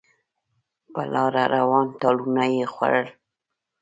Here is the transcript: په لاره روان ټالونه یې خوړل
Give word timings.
په 0.93 1.01
لاره 1.13 1.43
روان 1.55 1.87
ټالونه 1.99 2.43
یې 2.55 2.65
خوړل 2.73 3.07